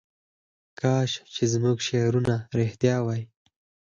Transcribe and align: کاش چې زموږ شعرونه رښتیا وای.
کاش 0.79 1.11
چې 1.33 1.43
زموږ 1.53 1.77
شعرونه 1.87 2.35
رښتیا 2.59 2.95
وای. 3.05 3.21